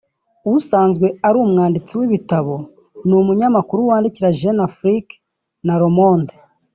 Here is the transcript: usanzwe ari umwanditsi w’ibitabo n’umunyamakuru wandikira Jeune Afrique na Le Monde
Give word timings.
usanzwe 0.57 1.07
ari 1.27 1.37
umwanditsi 1.45 1.93
w’ibitabo 1.99 2.55
n’umunyamakuru 3.07 3.81
wandikira 3.89 4.35
Jeune 4.39 4.61
Afrique 4.69 5.13
na 5.65 5.75
Le 5.81 5.89
Monde 5.97 6.33